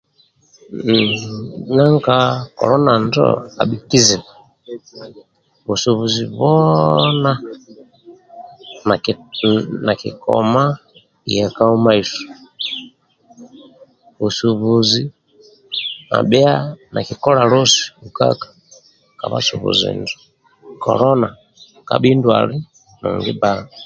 [0.83, 1.11] Hmm
[1.75, 2.15] nanka
[2.57, 3.25] kolona injo
[3.61, 4.29] abhi kizibu.
[5.67, 7.31] Busubuzi byoona
[8.87, 10.63] naki hmm nakikoma
[11.33, 12.23] yai kamumaiso.
[14.19, 15.01] Busubuzi
[16.17, 16.51] abhia
[16.93, 18.47] nakikola losi ukwaka
[19.19, 20.17] ka bhasubuzi injo.
[20.83, 21.27] Kolona
[21.87, 22.53] kabhi ndwala
[22.99, 23.51] nungi bba.